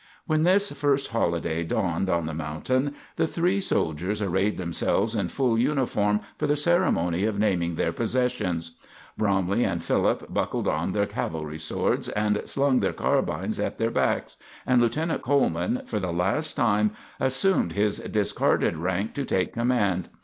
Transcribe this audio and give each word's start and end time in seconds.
When 0.25 0.41
this 0.41 0.71
first 0.71 1.09
holiday 1.11 1.63
dawned 1.63 2.09
on 2.09 2.25
the 2.25 2.33
mountain, 2.33 2.95
the 3.17 3.27
three 3.27 3.61
soldiers 3.61 4.19
arrayed 4.19 4.57
themselves 4.57 5.13
in 5.13 5.27
full 5.27 5.59
uniform 5.59 6.21
for 6.39 6.47
the 6.47 6.55
ceremony 6.55 7.23
of 7.25 7.37
naming 7.37 7.75
their 7.75 7.93
possessions. 7.93 8.77
Bromley 9.15 9.63
and 9.63 9.83
Philip 9.83 10.33
buckled 10.33 10.67
on 10.67 10.93
their 10.93 11.05
cavalry 11.05 11.59
swords 11.59 12.09
and 12.09 12.41
slung 12.45 12.79
their 12.79 12.93
carbines 12.93 13.59
at 13.59 13.77
their 13.77 13.91
backs, 13.91 14.37
and 14.65 14.81
Lieutenant 14.81 15.21
Coleman, 15.21 15.83
for 15.85 15.99
the 15.99 16.11
last 16.11 16.55
time, 16.55 16.93
assumed 17.19 17.73
his 17.73 17.99
discarded 17.99 18.77
rank 18.77 19.13
to 19.13 19.23
take 19.23 19.53
command. 19.53 20.09